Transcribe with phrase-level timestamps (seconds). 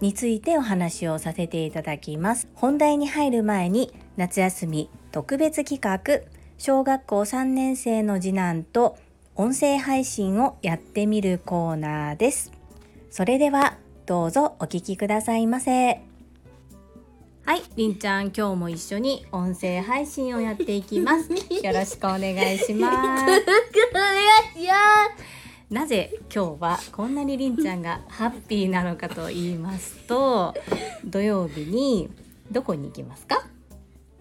[0.00, 2.48] についてお話をさせていただきます。
[2.54, 6.26] 本題に入る前に夏休み特別企画。
[6.58, 8.98] 小学校3年生の次男と
[9.34, 12.52] 音声配信をやってみるコーナーです。
[13.10, 16.02] それではどうぞお聞きくださいませ。
[17.46, 21.30] はい、りんちゃん今日も一緒に音声配信をやっていきます。
[21.64, 23.24] よろしくお願いします。
[23.24, 24.84] お願いしま
[25.16, 25.39] す
[25.70, 30.52] なぜ今日はこんなにりんちゃんがハッピーなのかと言いますと
[31.04, 32.10] 土曜日に
[32.50, 33.46] どこに行きますか？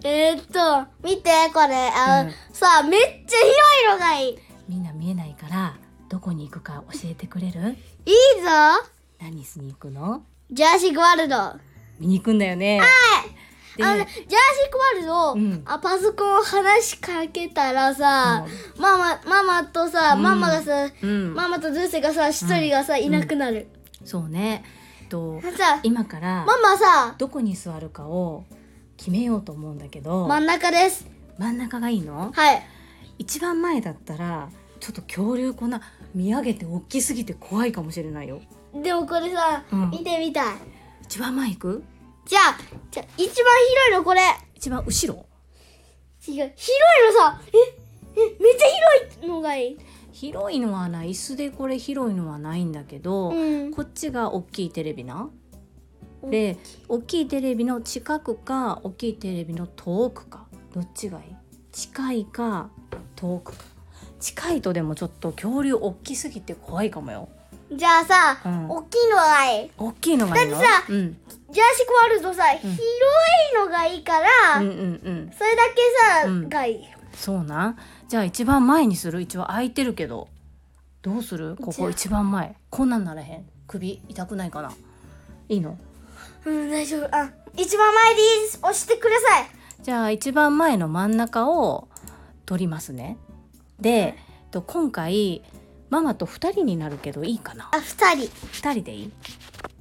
[0.03, 1.75] えー、っと、見て、これ。
[1.93, 2.31] あ、うん。
[2.53, 3.49] さあ、めっちゃ広
[3.83, 4.29] いのがいい。
[4.29, 5.75] いいぞみんな見えないから
[6.07, 7.75] どこに行くか教えてくれる？
[9.19, 10.21] 何しに行くの？
[10.51, 11.35] ジャーシックワールド。
[11.35, 11.59] あ
[11.99, 12.79] 見に行くんだよね
[13.77, 14.25] での、ジャーシッ
[14.71, 15.61] クワールド、うん。
[15.65, 18.45] あ、パソコン話しかけたらさ、
[18.77, 20.23] ママ、ママとさ、うん。
[20.23, 21.33] ママがさ、うん。
[21.33, 23.67] ママとズーセがさ、一人がさ、いなくなる。
[24.03, 24.63] そうね。
[25.09, 28.45] とさ、今からママさ、どこに座るかを
[28.95, 31.07] 決めようと思うんだけど真ん中です。
[31.39, 32.31] 真ん中がいいの？
[32.31, 32.61] はい。
[33.17, 35.81] 一番前だったらちょっと恐竜こんな
[36.13, 38.39] 見上げて大きすぎて怖いかもしれないよ。
[38.71, 39.89] でもこれさ、うん。
[39.89, 40.55] 見てみたい。
[41.05, 41.83] 一番前行く？
[42.29, 42.57] じゃあ、
[42.91, 44.21] じゃあ一番広いのこれ。
[44.53, 45.25] 一番後ろ？
[46.27, 46.35] 違う。
[46.35, 48.67] 広いのさ、え、え、めっちゃ
[49.09, 49.79] 広いのがいい。
[50.11, 53.33] 広いのはない椅子でこれ広いのはないんだけど、う
[53.69, 53.73] ん。
[53.73, 55.27] こっちが大きいテレビな？
[56.23, 60.45] で大きいテレビの近くか大きいテレビの遠くか。
[60.71, 61.35] どっちがいい？
[61.71, 62.69] 近いか
[63.15, 63.63] 遠くか。
[64.19, 67.27] 近いとでもちょっと恐竜大きすぎて怖いかもよ。
[67.71, 68.69] じゃあさ、うん。
[68.69, 69.71] 大きいのがいい。
[69.77, 70.51] 大きいのがいいの？
[70.51, 71.17] だってさうん、
[71.51, 72.77] ジャーシックワールドさ、広い
[73.57, 75.31] のがいいから、うんうんうん。
[75.35, 75.81] それだけ
[76.23, 76.49] さ、うん。
[76.49, 76.85] がいい。
[77.13, 77.69] そうな。
[77.69, 77.77] ん
[78.07, 79.21] じゃあ一番前にする？
[79.21, 80.27] 一応空いてるけど。
[81.01, 81.55] どうする？
[81.55, 82.55] ここ一番前。
[82.69, 83.45] こんなんならへん。
[83.67, 84.71] 首痛くないかな？
[85.47, 85.77] いいの？
[86.45, 87.15] うん、大丈夫。
[87.15, 88.59] あ、一番前でいいです。
[88.59, 89.47] 押してください。
[89.81, 91.87] じゃあ一番前の真ん中を
[92.45, 93.17] 取りますね。
[93.79, 94.15] で
[94.51, 95.41] と今回
[95.89, 97.69] ママと2人になるけどいいかな？
[97.73, 98.27] あ、二人。
[98.27, 99.11] 2人でいい？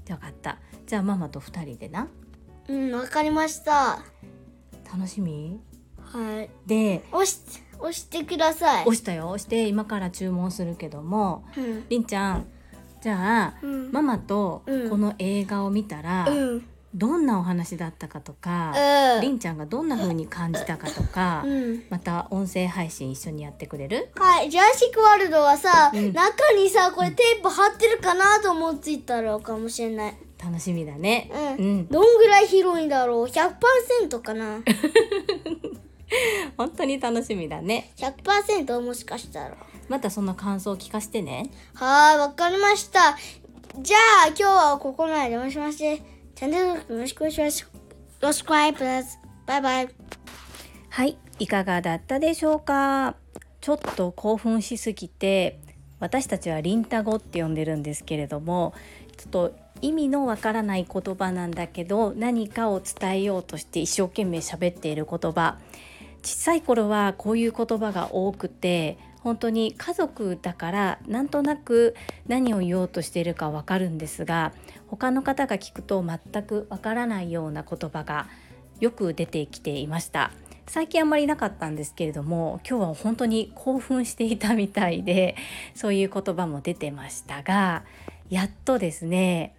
[0.06, 2.08] じゃあ分かったじゃあママと2人でな
[2.66, 4.00] うん、わかりました。
[4.90, 5.60] 楽しみ？
[6.00, 6.50] はい。
[6.66, 7.40] で押し、
[7.78, 8.82] 押してください。
[8.84, 11.84] 押したよ押して今から注文するけどもうん。
[11.90, 12.46] りんちゃん
[13.02, 13.92] じゃあうん。
[13.92, 16.66] ママとうんこの映画を見たら、うん。
[16.94, 18.72] どんなお話だったかとか、
[19.16, 19.20] うん。
[19.20, 21.82] りんちゃんがどんな風に感じたかとか、うん。
[21.90, 24.08] また音声配信一緒にやってくれる？
[24.16, 30.14] はい、ジャーシックワールドはさ、うん中にさ、これテープ貼ってるかなと思っていたらかもしれない。
[30.42, 31.30] 楽しみだね。
[31.58, 31.64] うん。
[31.64, 34.60] うん、どんぐらい広いんだろう ?100% かな？
[36.56, 37.92] 本当に楽しみだね。
[37.96, 39.56] ?100% もしかしたら。
[39.88, 41.50] またその感想を聞かせてね。
[41.74, 43.16] はーい、わかりました。
[43.80, 46.02] じゃあ、今日はここまでもしまして、
[46.34, 47.64] チャンネル登録よろしくお願いし
[48.20, 48.42] ます。
[48.44, 49.18] subscribe us.
[49.46, 49.88] バイバイ。
[50.90, 53.16] はい、いかがだったでしょうか？
[53.60, 55.60] ちょっと興奮しすぎて、
[56.00, 58.72] 私たちはリンタ語って呼んでるんですけれども、
[59.16, 65.58] ちょっと意味のわからない言葉なんだけど、何かを伝えようとして一生懸命喋っている言葉。
[66.22, 71.94] 小さい頃はこういう言葉が多くて本当に家族だからなんとなく
[72.26, 74.52] 何を言おうとしているかわかるんですが
[74.88, 78.26] 他の方が聞くと全くわからないような言葉が
[78.80, 80.30] よく出てきていました
[80.66, 85.34] 最近あんまりなかったんですけれども今日は本当に興奮していたみたいで
[85.74, 87.84] そういう言葉も出てましたが
[88.28, 89.54] やっとですね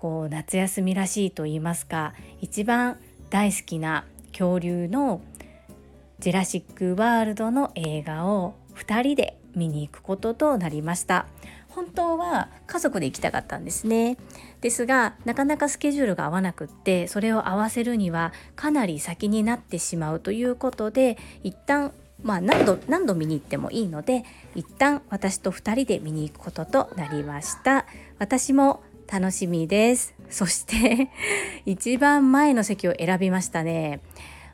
[0.00, 5.20] こう夏休みらしいと言いますか一番大好きな恐竜の
[6.20, 11.26] ジェラシック・ワールドの映画を2人で見に行くこととなりました。
[11.68, 14.16] 本当は家族で行きたかったんですね。
[14.62, 21.92] ですがなかなかスケジュールが合わなくってそれを合わせるにはかなり先になってしまうということで一旦
[22.22, 24.24] まあ何度何度見に行ってもいいので
[24.54, 27.84] 一旦私と2人で見に行くこととなりました。
[28.18, 30.14] 私も楽しみです。
[30.28, 31.10] そして
[31.66, 34.00] 一番前の席を選びましたね。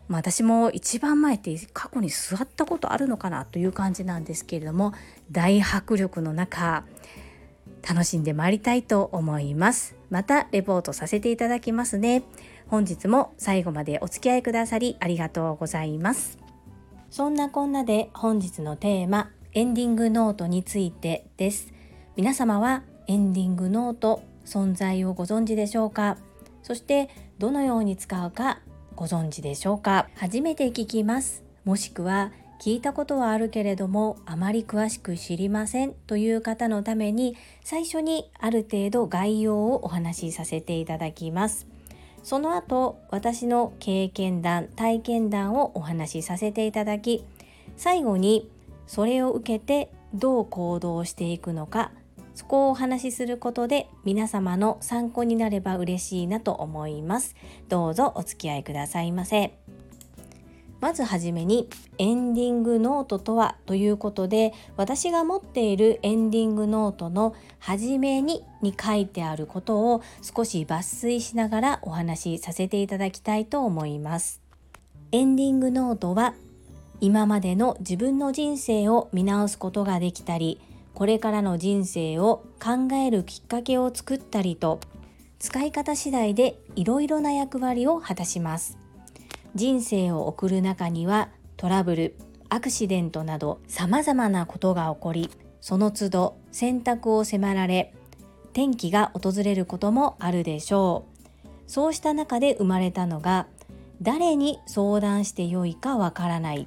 [0.08, 4.92] まあ、私も一番前って過去に座ったことあるのかなという感じなんですけれども
[5.32, 6.84] 大迫力の中
[7.88, 9.94] 楽しんでまいりたいと思います。
[10.10, 12.22] またレポートさせていただきますね。
[12.68, 16.38] 本日も最後までお付き合いくださりありがとうございます。
[17.10, 21.72] そんなこんなで本日のテーマエンディングノートについてです。
[22.16, 26.16] 皆様はエンディングノート存在をご存知でしょうか？
[26.62, 28.60] そしてどのように使うか
[28.94, 30.08] ご存知でしょうか？
[30.14, 31.44] 初めて聞きます。
[31.64, 41.66] もしくは聞いたことはあるけれどもあまり詳しく知りませんという方のために最初にある程度概要をお話しさせていただきます。
[42.22, 47.24] その後私の経験談体験談をお話しさせていただき
[47.76, 48.50] 最後に
[48.86, 51.92] それを受けてどう行動していくのか
[52.36, 57.34] そこをお話しすることで皆様の参考になれば嬉しいなと思います。
[57.68, 59.58] どうぞお付き合いくださいませ。
[60.78, 74.42] まずはじめにエンディングノートとはということで私が持っているエンディングノートの初めにに書いてあることを少し抜粋しながらお話しさせていただきたいと思います。
[75.10, 76.34] エンディングノートは
[77.00, 80.60] 今までの自分の人生を見直すことができたり
[80.96, 84.80] これからの人生を考えるきっかけを作ったりと
[85.38, 88.78] 使い方次第でいろいろな役割を果たします。
[89.54, 91.28] 人生を送る中には
[91.58, 92.16] トラブル
[92.48, 97.92] アクシデントなど様々なことが起こりその都度選択を迫られ
[98.54, 101.04] 転機が訪れることもあるでしょ
[101.44, 101.48] う。
[101.66, 103.48] そうした中で生まれたのが
[104.00, 106.66] 誰に相談してよいかわからない。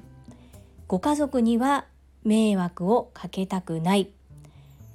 [0.86, 1.86] ご家族には
[2.22, 4.12] 迷惑をかけたくない。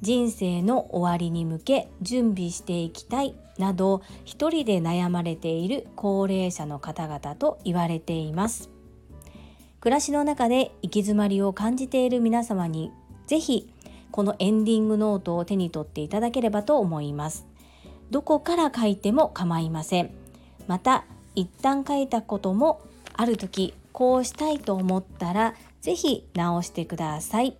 [0.06, 8.70] 人生の終わりに向け準備していきたいなど一人で悩まれている高齢者の方々と言われています。
[9.80, 12.92] 暮らしの中で行き詰まりを感じている皆様に
[13.26, 13.68] ぜひ
[14.12, 17.48] このエンディングノートを手に取っていただければと思います。
[18.12, 20.12] どこから書いても構いません。
[20.68, 21.04] また
[21.34, 22.80] 一旦書いたことも
[23.16, 27.58] ある時こうしたいと思ったらぜひ直してください。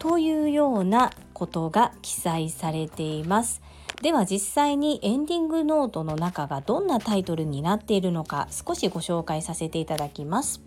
[0.00, 3.62] というようなことが記載されています。
[4.02, 10.60] では実際にエンディングノートの中がどんなタイトルになっているのか少しご紹介させていただきます。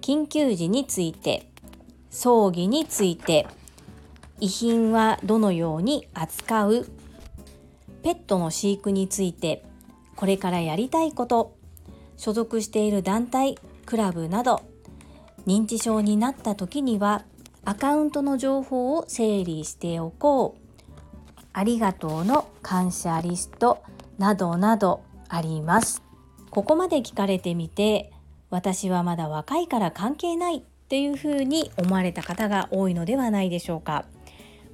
[0.00, 1.48] 緊急時について
[2.10, 3.46] 葬儀について
[4.40, 6.86] 遺品はどのように扱う
[8.02, 9.64] ペットの飼育について
[10.16, 11.56] これからやりたいこと
[12.16, 13.56] 所属している団体
[13.86, 14.62] クラブなど
[15.46, 17.24] 認知症になった時には
[17.64, 20.62] アカウントの情報を整理しておこう。
[21.52, 23.82] ありがとうの感謝リスト
[24.18, 26.02] などなどあります。
[26.50, 28.12] ここまで聞かれてみて
[28.50, 34.06] 私はまだ若いから関係ないっていうふうに思われた方が多いのではないでしょうか。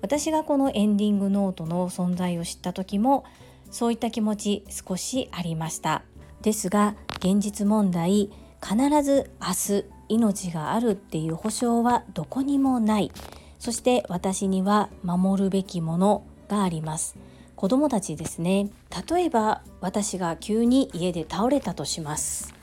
[0.00, 3.24] 私がこのエンディングノートの存在を知った時も
[3.70, 6.02] そういった気持ち少しありました。
[6.42, 8.30] ですが現実問題
[8.62, 9.48] 必ず明
[9.82, 13.12] 日命があるっていう保証はどこにもない。
[13.58, 17.16] そして私には守るべきものがあります。
[17.56, 18.70] 子供たちですね。
[19.08, 22.54] 例えば私が急に家で倒れたとします。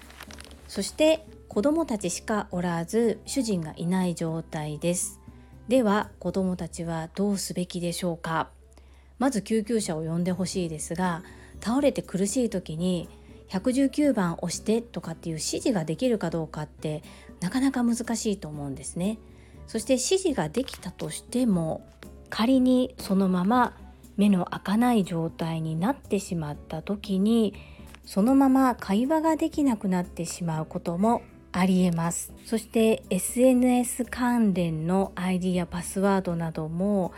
[0.68, 5.20] そして子供たちしかおらず主人がいない状態です。
[5.68, 8.50] では子供たちはどうすべきでしょうか。
[9.20, 11.24] まず救急車を呼んでほしいですが
[11.62, 13.08] 倒れて苦しい時に
[13.50, 17.04] 119番押してとかっていう指示ができるかどうかって
[17.42, 19.18] なかなか難しいと思うんですね。
[19.68, 21.86] そして指示ができたとしても
[22.30, 23.78] 仮にそのまま
[24.18, 27.54] 目の開かない状態になってしまった時に
[28.06, 32.34] そのまま会話ができなくなってしまうこともありえます。
[32.46, 37.14] そして SNS 関連の ID やパスワードなども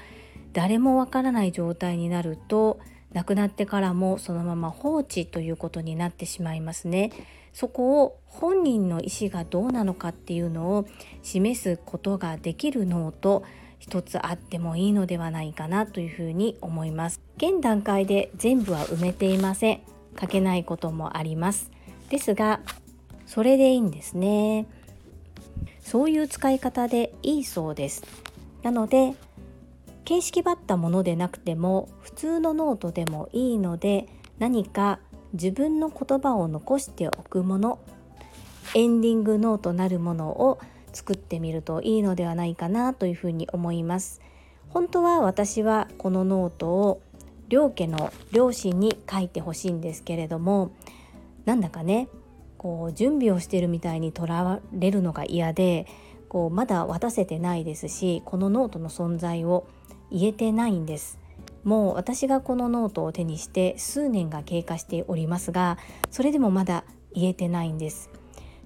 [0.54, 2.80] 誰もわからない状態になると
[3.14, 7.12] 亡くなってからもそのまま放置ということになってしまいますね。
[7.54, 10.86] そこを本人の意思がどうなのかっていうのを
[11.24, 13.44] 示すことができるノート
[13.80, 17.22] 一つあってもいいのではないかなというふうに思います。
[17.38, 19.82] 現段階で全部は埋めていません。
[20.20, 21.72] 書けないこともあります。
[22.10, 22.60] ですが
[23.26, 24.68] それでいいんですね。
[25.82, 28.04] そういう使い方でいいそうです。
[28.62, 29.14] なので
[30.08, 34.08] 形式ばったものでなくても普通のノートでもいいので
[34.40, 35.02] 何か
[35.34, 37.78] 自分の言葉を残しておくもの
[38.74, 40.60] エンディングノートなるものを
[40.94, 44.22] 作ってみるといいのではないかなというふうに思います。
[44.70, 47.02] 本当は私はこのノートを
[47.50, 50.72] 両家の両親に書いてほしいんですけれども
[51.44, 52.08] なんだかね
[52.58, 55.86] こう準備をしてるみたいにとられるのが嫌で
[56.30, 59.68] こうまだ渡せてないですしこのノートの存在を
[60.12, 61.20] 言えてないんです。
[61.64, 65.78] もう私がこのノートを手にして数年が経過しておりますが
[66.12, 68.10] それでもまだ言えてないんです。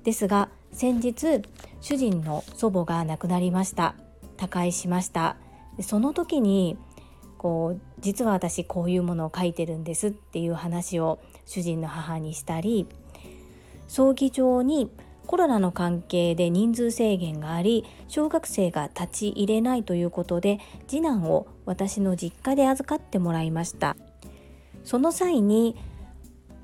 [0.03, 1.41] ですが先日
[1.81, 3.95] 主人の祖母が亡くなりました。
[4.37, 5.37] 他界しました。
[5.81, 6.77] その時に
[7.37, 12.87] こう実は私こういうものを書いてるんですっていう話を主人の母にしたり
[13.87, 14.91] 葬儀場に
[15.31, 20.59] コロナの関係で人数制限があり小学生が立ち入れないということで
[20.89, 23.95] 次男を私の実家で預かってもらいました。
[24.83, 25.77] その際に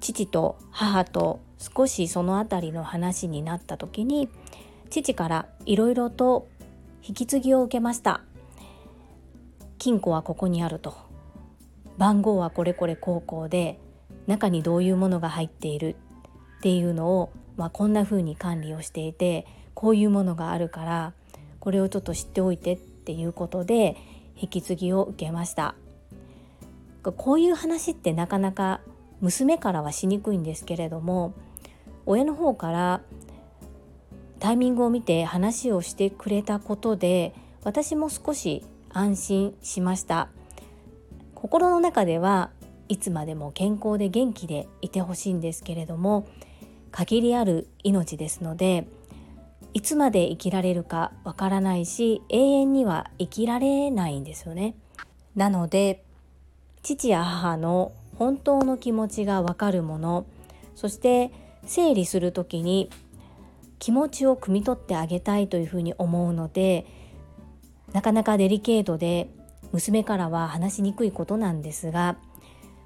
[0.02, 4.28] 父と母と少しその辺りの話になった時に
[4.90, 6.50] 父からいろいろと
[7.08, 8.20] 引き継ぎを受けました。
[9.78, 10.94] 金庫はここにあると。
[11.98, 13.80] 番号はこれこれ高校で
[14.26, 15.96] 中にどういうものが入っている
[16.58, 21.14] っていうのを、まあ、こんな風に管理をしていてこういうものがあるから
[21.60, 23.98] これをちょっと知っておいてっていうことで
[24.36, 25.76] 引き継ぎを受けました。
[27.04, 28.82] こういう話ってなかなか
[29.22, 31.34] 娘からはしにくいんですけれども
[32.06, 33.02] 親の方から
[34.40, 37.34] タイミングを見て話をしてくれたことで
[37.64, 40.30] 私も少し安心しました。
[41.34, 42.50] 心の中では
[42.90, 46.28] いつまでも健康で元気でいてほしいんですけれども
[46.92, 48.88] 限りある命ですので
[49.74, 54.76] いつまで生きられるかわからないし永遠には生きられないんですよね。
[55.36, 56.04] なので
[56.82, 60.26] 父や母の本当の気持ちがわかるもの
[60.76, 61.32] そして
[61.66, 62.90] 整理する時に
[63.78, 66.88] 気持ちを汲み取ってあげたいというふうに思うので
[67.94, 69.30] なかなかデリケートで
[69.72, 72.18] 娘からは話しにくいことなんですが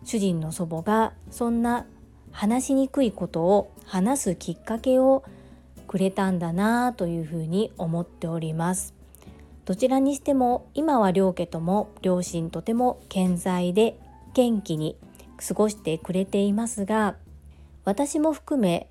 [0.03, 1.85] 主人の祖母がそんな
[2.31, 5.23] 話しにくいことを話すきっかけを
[5.87, 8.93] くれたんだなというふうに思っております。
[9.65, 13.97] どちらにしても今は両家とも両親とても健在で
[14.33, 14.97] 元気に
[15.37, 17.15] 過ごしてくれていますが
[17.85, 18.89] 私も含め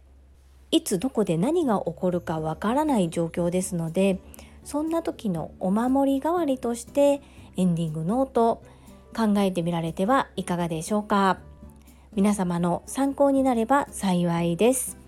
[0.70, 4.20] いつどこで何が起こるかわからない状況ですので
[4.64, 7.20] そんな時のお守り代わりとして
[7.56, 8.62] エンディングノート
[9.16, 11.49] 考えてみられてはいかがでしょうか。
[12.14, 15.00] 皆様の参考になれば幸いです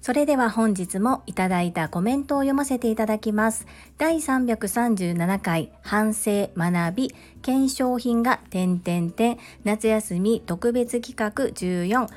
[0.00, 3.66] それでは本日もいただいたコメントを読ませていただきます。
[3.98, 12.08] 第337回反省学び検証品が点々点夏休み特別企画14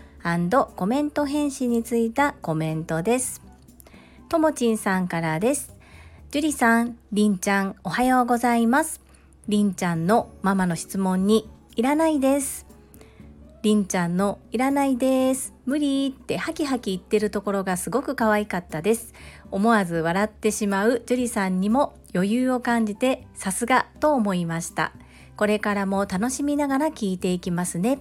[0.76, 3.42] コメント返信についたコメントです。
[4.30, 5.76] ともちんさんからです。
[6.30, 9.02] 樹里さん、りんちゃん、おはようございます。
[9.50, 12.71] りんちゃんのママの質問にいらないです。
[13.64, 15.54] りんちゃんのいらないです。
[15.66, 19.14] 無理ってハキハキ言ってるところがすごく可愛かったです。
[19.52, 24.94] 思わず笑ってしまう樹里さんにも余裕を感じてさすがと思いました。
[25.36, 28.00] これからも楽しみながら聞いていきますね。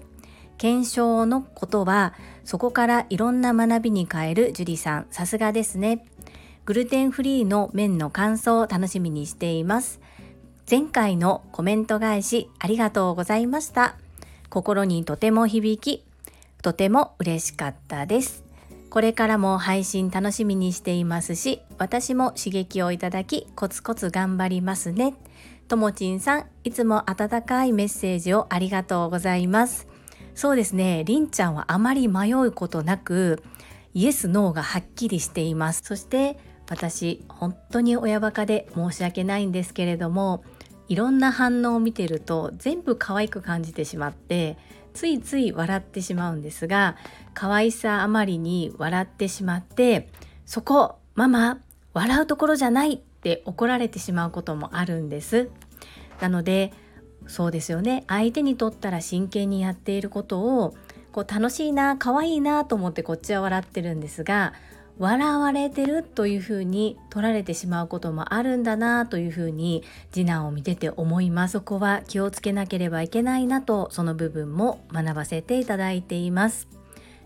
[0.57, 2.15] 検証のことは
[2.45, 6.07] そこからいろんな学びに変える樹里さん、さすがですね。
[6.65, 10.01] グルテンフリーの麺の感想を楽しみにしています。
[10.71, 13.97] 前回のコメント返しありがとうございました。
[14.51, 16.05] 心にとても響き、
[16.63, 18.45] とても嬉しかったです。
[18.91, 25.15] これからも配信楽しみにしていますし、私も刺激をいただき、コツコツ頑張りますね。
[25.69, 29.87] ともちんさん、いつも温かいメッセージをありがとうございます。
[30.35, 33.43] そうですね、りんちゃんはあまり迷うことなく、
[33.95, 35.83] イエス・ノーがはっきりしています。
[35.85, 36.39] そして
[36.69, 40.45] 私本当に親バカで申し訳ないんですけれども
[40.91, 44.59] いろんな反応を見てると全部可愛く感じてしまって
[44.93, 46.97] ついつい笑ってしまうんですが
[47.33, 50.09] 可愛さあまりに笑ってしまって
[50.47, 51.61] そこママ
[51.95, 55.49] 笑うところじゃないって怒られてしまうこともあるんです。
[56.21, 56.73] なので
[57.29, 58.03] そうですよね。
[58.09, 60.75] 相手にとったら真剣にやっていることを
[61.13, 64.55] こう楽しいな可愛いなと思ってこっちは笑ってるんですが
[65.01, 71.53] 笑われてるというふうに取られてしまうこともあるんだなというふうに次男を見てて思います。
[71.53, 76.69] そこは気をつけなければいけないなとその部分も学ばせていただいています。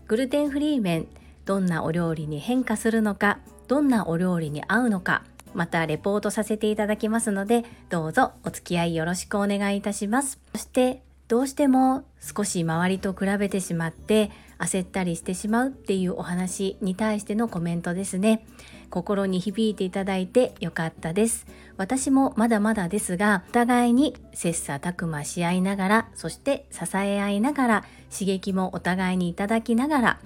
[0.07, 1.07] グルテンフリー麺
[1.43, 10.39] どんなお料理に変化するのかどんなお料理に合うのかまたレポートさせていただきますのでどうぞお付き合いよろしくお願いいたします。
[10.53, 18.45] そしてどうしても少し周りと比べてしまって焦ったりしてしまうっていうお話に対してのコメントですね。
[18.89, 21.45] 心に響いていただいてよかったです。
[21.77, 30.19] 私もまだまだですがお互いに切磋琢磨し合いながらそして支え合いながら刺激もお互いにいただきながら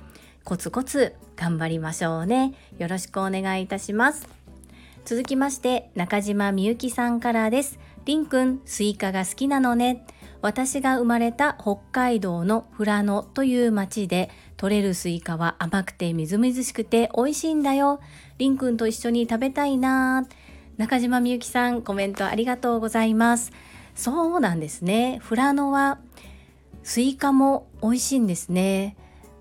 [0.43, 2.53] コツコツ頑張りましょうね。
[2.77, 4.27] よろしくお願いいたします。
[5.05, 7.79] 続きまして中島みゆきさんからです。
[8.05, 10.05] りんくんスイカが好きなのね。
[10.41, 18.00] 私が生まれた北海道の富良野という町で取れるスイカは甘くてみずみずしくて美味しいんだよ。
[18.38, 20.25] りんくんと一緒に食べたいな。
[20.77, 23.51] 中島みゆきさんコメントありがとうございます。
[23.96, 25.22] そうなんですね。
[25.27, 26.00] 富良野は
[26.84, 28.96] スイカも美味しいんですね。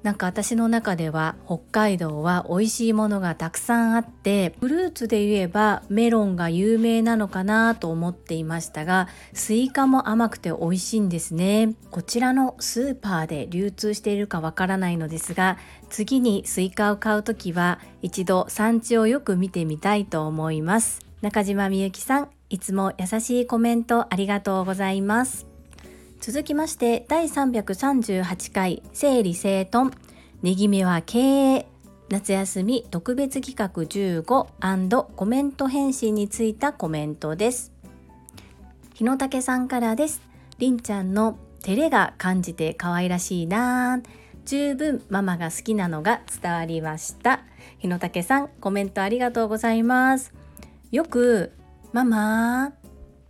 [0.09, 11.75] なんか私の中では北海道は美味しいものがたくさんあってフルーツで言えばメロンが有名なのかなと思っていましたがスイカも甘くて美味しいんですね。
[11.91, 15.59] こちらのスーパーで流通しているかわからないのですが
[15.91, 21.01] 次にスイカを買う時は一度産地をよく見てみたいと思います。
[21.21, 25.48] 中島みゆきさんいつも優しいコメントありがとうございます。
[26.21, 29.93] 続きまして第338回整理整頓。
[30.43, 31.67] ねぎめは経営。
[32.09, 37.73] 夏休み特別企画15コメント返信についたコメントです。
[38.95, 40.21] 日野武さんからです。
[40.59, 44.01] りんちゃんの照れが感じて可愛らしいな。
[44.45, 47.45] 十分ママが好きなのが伝わりました。
[47.79, 50.33] 日野武さんコメントありがとうございます。
[50.91, 51.53] よく
[51.93, 52.73] ママ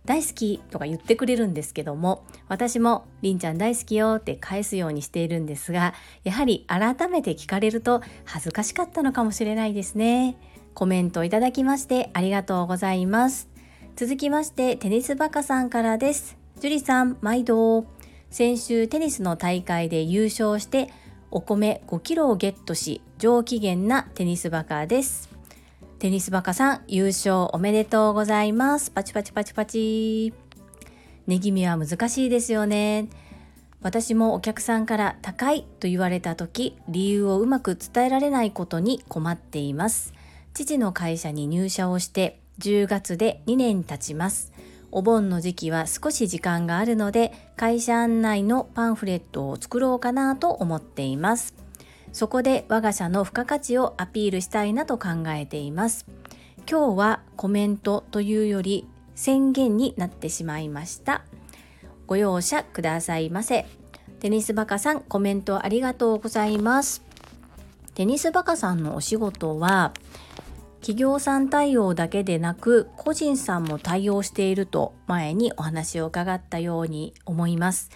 [0.05, 10.35] 大好きとか言ってくれるんですけども私もりんちゃん大好きよって返すようにしているんですがやはり改めて聞かれると恥ずかしかったのかもしれないですね。
[10.73, 13.49] コメントいただきましてありがとうございます。
[13.95, 16.37] 続きましてテニスバカさんからです。
[16.59, 17.85] 樹里さん毎度。
[18.29, 20.89] 先週テニスの大会で優勝して
[21.31, 25.29] お米5キロをゲットし上機嫌なテニスバカです。
[25.99, 28.91] テニスバカさん優勝おめでとうございます。
[28.91, 30.48] パチパチパチパチ。
[31.29, 33.07] ネギ見は難しいですよね。
[33.81, 40.13] 私もお客さんから高いと言われた時、理由をうまく伝えられないことに困っています。
[40.53, 44.51] 父の会社に入社をして10月で2年経ちます。
[44.91, 51.53] お盆の時期は少し時間があるので会社案内のパンフレットを作ろうかなと思っています。
[52.11, 56.05] そこで我が社の付加価値をアピールしたいなと考えています
[56.69, 61.23] 今日はコメントというより宣言になってしまいました
[62.09, 63.67] ご容赦くださいませ。
[64.19, 67.03] テニスバカさんコメントありがとうございます。
[67.93, 69.93] テニスバカさんのお仕事は
[70.81, 77.91] 企業さん対応だけでなく個人さんも対応していると前にお話を伺ったように思います。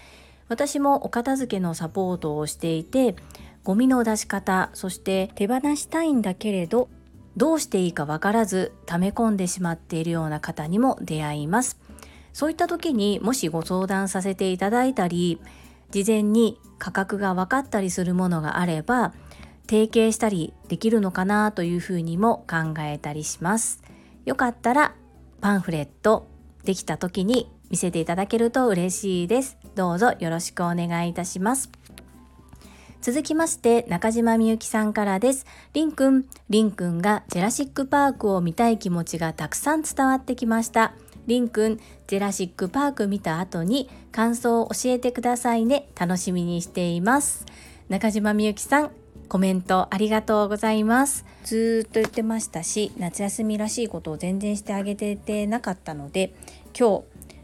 [0.46, 3.16] 私もお片付けのサポートをしていて
[3.64, 6.88] ゴミの出し方そして手放したいんだけれど
[7.36, 11.80] どうしていいかわからず溜め込んでしまっているような方にも出会います。
[12.34, 15.40] そういった時にもしご相談させていただいたり
[15.90, 19.14] 事前に価格が分かったりするものがあれば
[19.66, 23.82] 提携したりできるのかなというふうにも考えたりします
[24.26, 24.94] よかったら
[25.40, 26.26] パンフレット
[26.64, 31.70] できた時に見せていただけると嬉しいですどうぞよろしくお願いいたします
[33.04, 35.44] 続きまして中島みゆきさんからです。
[35.74, 40.94] りんくん、りんくんがジェラシックパークを見たい気持ちがたくさん伝わってきました。
[41.26, 45.88] りんくん、ジェラシックパーク見た後に感想を教えてくださいね。
[45.98, 47.46] 楽しみにしています。
[47.88, 48.90] 中島みゆきさん、
[49.28, 51.24] コメントありがとうございます。
[51.44, 56.34] ずっと言ってましたし、夏休みらしいことを全然してあげててなかったので、
[56.78, 57.02] 今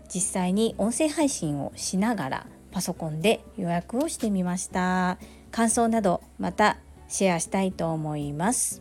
[0.09, 5.19] 日実際に音声配信をしながらパソコンで予約をしてみました。
[5.51, 8.81] 感想などまたシェアしたいと思います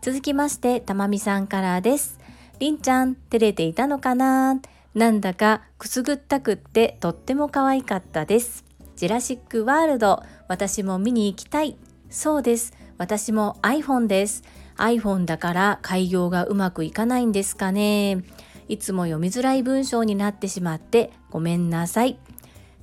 [0.00, 2.18] 続きましてたまみさんからです
[2.62, 4.60] りんちゃん照れていたのかな？
[4.94, 8.64] なんだかくすぐったくってとっても可愛かったです。
[8.94, 11.76] ジェラシックワールド私も見に行きたい。
[12.08, 12.72] そうです。
[12.98, 14.44] 私も iPhone です。
[14.76, 18.22] iPhone だから開業がうまくいかないんですかね。
[18.68, 22.16] いつも読みづらい文章になってしまってごめんなさい。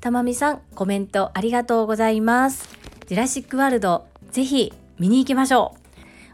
[0.02, 2.68] たまみさんコメントありがとうございます。
[3.08, 5.79] ジュラシックワールド、ぜひ見に行きましょう。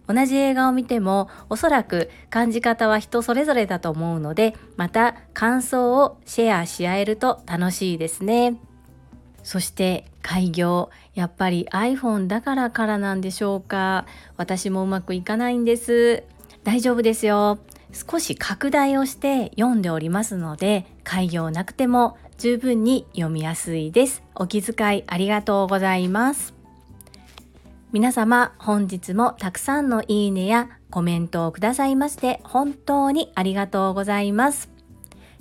[0.07, 8.57] 同じ映画を見てもおそらく感じ方は人それぞれだと思うのでまた感想をシェアし合えると楽しいですね。
[9.43, 10.89] そして開業。
[11.13, 14.05] やっぱり iPhone だからからなんでしょうか。
[14.37, 16.23] 私もうまくいかないんです。
[16.63, 17.59] 大丈夫ですよ。
[17.93, 24.23] 少し拡大をして読んでおりますので開業なくても十分に読みやすいです。
[24.33, 26.54] お気遣いありがとうございます。
[27.95, 34.69] 皆様本日もたくさんのいいねやコメントをくださいまして本当にありがとうございます。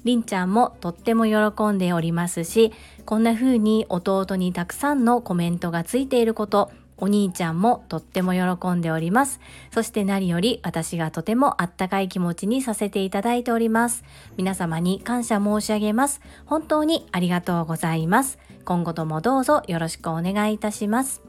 [0.05, 2.73] りんちゃんもとっても喜んでおりますし、
[3.07, 9.41] こんな風に弟にたくさんのコメントがついていること、お兄ちゃんもとっても喜んでおります。
[9.73, 14.05] そして何より私がとてもあったかい気持ちにさせていただいております。
[14.37, 16.21] 皆様に感謝申し上げます。
[16.47, 18.39] 本当にありがとうございます。
[18.65, 21.24] 今後ともどうぞよろしくお願いいたします。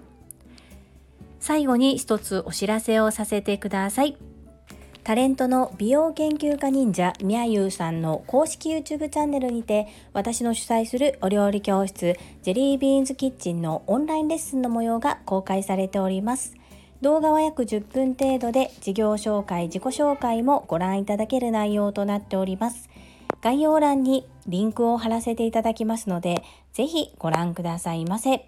[1.45, 4.17] 最後に一つお知らせをさせてください。
[5.03, 16.55] タレントの美容研究家忍者みやゆうさんの公式 YouTube チャンネルにて私の主催するお料理教室ジェリービーンズキッチンのオンラインレッスンの模様が公開されております。
[17.01, 22.89] 動画は約10分程度で事業紹介、自己紹介もご覧いただける内容となっております。
[23.43, 26.41] 概要欄にリンクを貼らせていただきますので、
[26.73, 28.47] ぜひご覧くださいませ。